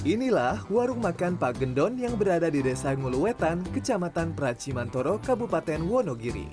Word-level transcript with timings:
Inilah 0.00 0.64
warung 0.72 1.04
makan 1.04 1.36
Pak 1.36 1.60
Gendon 1.60 1.92
yang 2.00 2.16
berada 2.16 2.48
di 2.48 2.64
Desa 2.64 2.96
Nguluwetan, 2.96 3.60
Kecamatan 3.68 4.32
Pracimantoro, 4.32 5.20
Kabupaten 5.20 5.76
Wonogiri. 5.76 6.48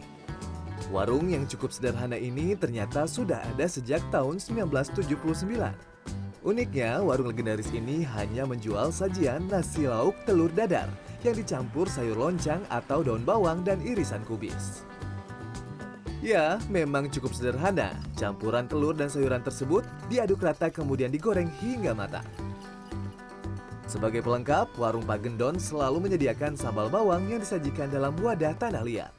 Warung 0.91 1.32
yang 1.32 1.47
cukup 1.47 1.71
sederhana 1.71 2.20
ini 2.20 2.60
ternyata 2.60 3.07
sudah 3.07 3.39
ada 3.39 3.64
sejak 3.64 4.04
tahun 4.11 4.43
1979. 4.43 5.47
Uniknya, 6.43 7.00
warung 7.00 7.32
legendaris 7.32 7.71
ini 7.71 8.04
hanya 8.20 8.43
menjual 8.43 8.91
sajian 8.91 9.48
nasi 9.48 9.88
lauk 9.88 10.20
telur 10.27 10.52
dadar 10.52 10.91
yang 11.23 11.39
dicampur 11.39 11.88
sayur 11.88 12.20
loncang 12.20 12.59
atau 12.68 13.00
daun 13.00 13.23
bawang 13.23 13.64
dan 13.64 13.79
irisan 13.79 14.27
kubis. 14.27 14.84
Ya, 16.20 16.59
memang 16.68 17.07
cukup 17.07 17.32
sederhana. 17.32 17.95
Campuran 18.20 18.68
telur 18.68 18.92
dan 18.92 19.07
sayuran 19.07 19.39
tersebut 19.39 19.87
diaduk 20.11 20.43
rata 20.43 20.68
kemudian 20.68 21.15
digoreng 21.15 21.48
hingga 21.64 21.95
matang. 21.95 22.28
Sebagai 23.87 24.19
pelengkap, 24.19 24.75
warung 24.75 25.07
Pak 25.07 25.23
Gendon 25.23 25.55
selalu 25.55 26.11
menyediakan 26.11 26.59
sambal 26.59 26.91
bawang 26.91 27.23
yang 27.32 27.39
disajikan 27.39 27.87
dalam 27.87 28.11
wadah 28.19 28.51
tanah 28.59 28.83
liat. 28.83 29.15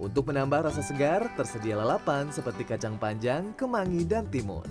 Untuk 0.00 0.32
menambah 0.32 0.72
rasa 0.72 0.80
segar, 0.80 1.28
tersedia 1.36 1.76
lalapan 1.76 2.32
seperti 2.32 2.64
kacang 2.64 2.96
panjang, 2.96 3.52
kemangi, 3.52 4.08
dan 4.08 4.24
timun. 4.32 4.64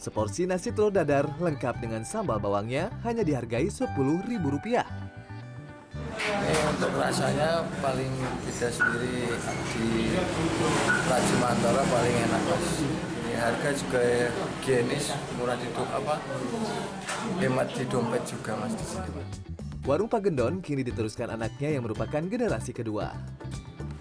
Seporsi 0.00 0.48
nasi 0.48 0.72
telur 0.72 0.88
dadar 0.88 1.28
lengkap 1.36 1.76
dengan 1.84 2.08
sambal 2.08 2.40
bawangnya 2.40 2.88
hanya 3.04 3.20
dihargai 3.20 3.68
Rp10.000. 3.68 4.40
Ini 6.18 6.56
untuk 6.72 6.92
rasanya 6.96 7.68
paling 7.84 8.12
beda 8.48 8.68
sendiri 8.72 9.28
di 9.76 9.86
Rajimantara 11.04 11.82
paling 11.84 12.16
enak 12.16 12.42
mas. 12.48 13.07
Harga 13.38 13.70
juga 13.70 14.02
higienis, 14.02 15.14
murah 15.38 15.54
di 15.54 15.70
apa 15.70 16.18
hemat 17.38 17.70
di 17.70 17.86
dompet 17.86 18.26
juga 18.26 18.58
mas 18.58 18.74
di 18.74 18.82
sini. 18.82 19.22
Warung 19.86 20.10
Pak 20.10 20.26
Gendon 20.26 20.58
kini 20.58 20.82
diteruskan 20.82 21.32
anaknya 21.32 21.78
yang 21.78 21.86
merupakan 21.86 22.18
generasi 22.18 22.74
kedua. 22.74 23.14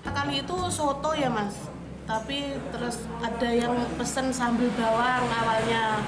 Kali 0.04 0.42
itu 0.42 0.58
soto 0.74 1.14
ya 1.14 1.30
mas, 1.30 1.54
tapi 2.10 2.58
terus 2.74 3.06
ada 3.22 3.50
yang 3.54 3.78
pesen 3.96 4.34
sambil 4.34 4.74
bawang 4.74 5.30
awalnya, 5.30 6.02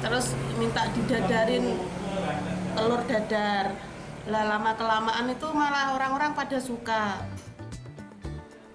terus 0.00 0.32
minta 0.54 0.86
didadarin 0.94 1.74
telur 2.78 3.02
dadar. 3.10 3.74
Lah 4.30 4.46
lama 4.46 4.78
kelamaan 4.78 5.26
itu 5.26 5.48
malah 5.50 5.98
orang-orang 5.98 6.38
pada 6.38 6.62
suka. 6.62 7.18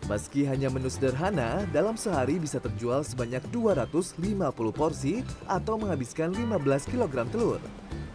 Meski 0.06 0.46
hanya 0.46 0.70
menu 0.70 0.86
sederhana, 0.86 1.66
dalam 1.74 1.98
sehari 1.98 2.38
bisa 2.38 2.62
terjual 2.62 3.02
sebanyak 3.02 3.42
250 3.50 4.22
porsi 4.70 5.26
atau 5.50 5.82
menghabiskan 5.82 6.30
15 6.30 6.94
kg 6.94 7.26
telur. 7.34 7.58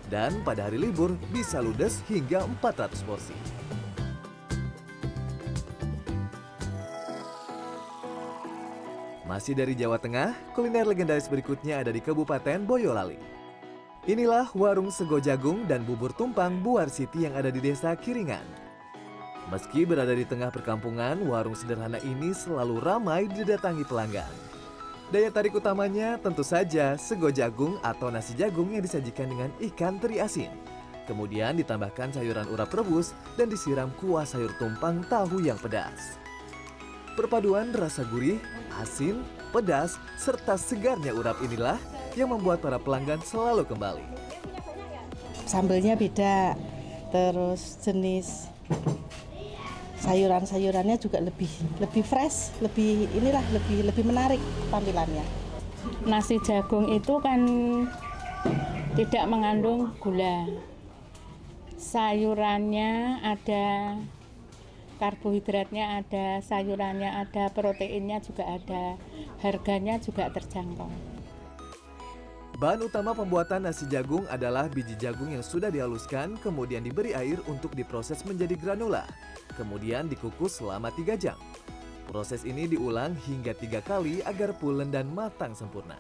Dan 0.07 0.39
pada 0.47 0.71
hari 0.71 0.79
libur 0.79 1.19
bisa 1.35 1.59
ludes 1.59 1.99
hingga 2.07 2.47
400 2.63 2.95
porsi. 3.03 3.35
Masih 9.27 9.59
dari 9.59 9.75
Jawa 9.75 9.99
Tengah, 9.99 10.35
kuliner 10.55 10.87
legendaris 10.87 11.27
berikutnya 11.27 11.83
ada 11.83 11.91
di 11.91 11.99
Kabupaten 11.99 12.67
Boyolali. 12.67 13.19
Inilah 14.07 14.47
warung 14.55 14.95
sego 14.95 15.19
jagung 15.19 15.67
dan 15.67 15.83
bubur 15.83 16.15
tumpang 16.15 16.63
Buar 16.63 16.87
City 16.87 17.27
yang 17.27 17.35
ada 17.35 17.51
di 17.51 17.59
desa 17.59 17.95
Kiringan. 17.99 18.70
Meski 19.51 19.83
berada 19.83 20.15
di 20.15 20.23
tengah 20.23 20.55
perkampungan, 20.55 21.27
warung 21.27 21.59
sederhana 21.59 21.99
ini 22.07 22.31
selalu 22.31 22.79
ramai 22.79 23.27
didatangi 23.27 23.83
pelanggan. 23.83 24.31
Daya 25.11 25.27
tarik 25.27 25.59
utamanya 25.59 26.23
tentu 26.23 26.47
saja 26.47 26.95
sego 26.95 27.35
jagung 27.35 27.75
atau 27.83 28.15
nasi 28.15 28.31
jagung 28.39 28.71
yang 28.71 28.79
disajikan 28.79 29.27
dengan 29.27 29.51
ikan 29.59 29.99
teri 29.99 30.23
asin. 30.23 30.55
Kemudian 31.11 31.59
ditambahkan 31.59 32.15
sayuran 32.15 32.47
urap 32.47 32.71
rebus 32.71 33.11
dan 33.35 33.51
disiram 33.51 33.91
kuah 33.99 34.23
sayur 34.23 34.55
tumpang 34.55 35.03
tahu 35.11 35.43
yang 35.43 35.59
pedas. 35.59 36.23
Perpaduan 37.19 37.75
rasa 37.75 38.07
gurih, 38.07 38.39
asin, 38.79 39.27
pedas, 39.51 39.99
serta 40.15 40.55
segarnya 40.55 41.11
urap 41.11 41.43
inilah 41.43 41.75
yang 42.15 42.31
membuat 42.31 42.63
para 42.63 42.79
pelanggan 42.79 43.19
selalu 43.27 43.67
kembali. 43.67 44.07
Sambelnya 45.43 45.99
beda, 45.99 46.55
terus 47.11 47.83
jenis 47.83 48.47
sayuran-sayurannya 50.01 50.97
juga 50.97 51.21
lebih 51.21 51.49
lebih 51.79 52.03
fresh, 52.03 52.57
lebih 52.65 53.07
inilah 53.13 53.45
lebih 53.53 53.85
lebih 53.85 54.05
menarik 54.09 54.41
tampilannya. 54.73 55.25
nasi 56.05 56.37
jagung 56.45 56.93
itu 56.93 57.21
kan 57.21 57.41
tidak 58.97 59.25
mengandung 59.29 59.97
gula. 60.01 60.49
Sayurannya 61.81 63.25
ada, 63.25 63.97
karbohidratnya 65.01 66.05
ada, 66.05 66.45
sayurannya 66.45 67.09
ada, 67.25 67.49
proteinnya 67.49 68.21
juga 68.21 68.45
ada, 68.45 69.01
harganya 69.41 69.97
juga 69.97 70.29
terjangkau. 70.29 70.93
Bahan 72.61 72.93
utama 72.93 73.17
pembuatan 73.17 73.65
nasi 73.65 73.89
jagung 73.89 74.29
adalah 74.29 74.69
biji 74.69 74.93
jagung 75.01 75.33
yang 75.33 75.41
sudah 75.41 75.73
dihaluskan, 75.73 76.37
kemudian 76.45 76.85
diberi 76.85 77.17
air 77.17 77.41
untuk 77.49 77.73
diproses 77.73 78.21
menjadi 78.29 78.53
granula. 78.53 79.09
Kemudian 79.57 80.13
dikukus 80.13 80.61
selama 80.61 80.93
3 80.93 81.17
jam. 81.17 81.41
Proses 82.05 82.45
ini 82.45 82.69
diulang 82.69 83.17
hingga 83.17 83.57
tiga 83.57 83.81
kali 83.81 84.21
agar 84.29 84.53
pulen 84.61 84.93
dan 84.93 85.09
matang 85.09 85.57
sempurna. 85.57 85.97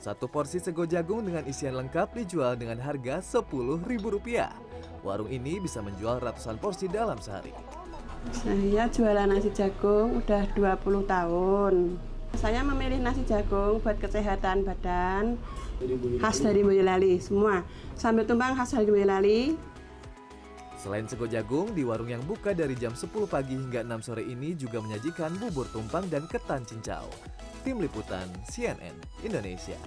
Satu 0.00 0.24
porsi 0.24 0.56
sego 0.56 0.88
jagung 0.88 1.28
dengan 1.28 1.44
isian 1.44 1.76
lengkap 1.76 2.16
dijual 2.16 2.56
dengan 2.56 2.80
harga 2.80 3.20
Rp10.000. 3.20 4.48
Warung 5.04 5.28
ini 5.28 5.60
bisa 5.60 5.84
menjual 5.84 6.24
ratusan 6.24 6.56
porsi 6.56 6.88
dalam 6.88 7.20
sehari. 7.20 7.52
Saya 8.32 8.88
jualan 8.88 9.28
nasi 9.28 9.52
jagung 9.52 10.16
udah 10.24 10.48
20 10.56 11.04
tahun. 11.04 12.00
Saya 12.36 12.60
memilih 12.60 13.00
nasi 13.00 13.24
jagung 13.24 13.80
buat 13.80 13.96
kesehatan 13.96 14.68
badan 14.68 15.40
khas 16.20 16.42
dari 16.42 16.60
Boyolali 16.60 17.16
semua. 17.22 17.64
Sambil 17.94 18.28
tumpang 18.28 18.52
khas 18.52 18.74
dari 18.74 18.90
Boyolali. 18.90 19.40
Selain 20.78 21.08
sego 21.10 21.26
jagung, 21.26 21.74
di 21.74 21.82
warung 21.82 22.06
yang 22.06 22.22
buka 22.22 22.54
dari 22.54 22.78
jam 22.78 22.94
10 22.94 23.10
pagi 23.26 23.58
hingga 23.58 23.82
6 23.82 24.06
sore 24.06 24.22
ini 24.22 24.54
juga 24.54 24.78
menyajikan 24.78 25.34
bubur 25.34 25.66
tumpang 25.74 26.06
dan 26.06 26.30
ketan 26.30 26.62
cincau. 26.62 27.10
Tim 27.66 27.82
Liputan 27.82 28.30
CNN 28.46 28.94
Indonesia. 29.26 29.78